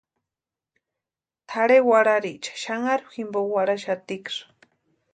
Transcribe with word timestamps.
Tʼarhe 1.49 1.77
warharicha 1.89 2.53
xanharu 2.63 3.05
jimpo 3.15 3.39
warhaxatiksï. 3.53 4.41